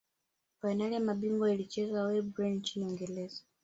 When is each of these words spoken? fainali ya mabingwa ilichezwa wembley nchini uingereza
fainali 0.61 0.93
ya 0.93 0.99
mabingwa 0.99 1.53
ilichezwa 1.53 2.03
wembley 2.03 2.51
nchini 2.51 2.85
uingereza 2.85 3.41